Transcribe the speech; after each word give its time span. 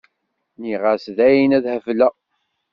Nniɣ-as 0.57 1.05
dayen 1.17 1.51
ad 1.57 1.65
hebleɣ. 1.73 2.13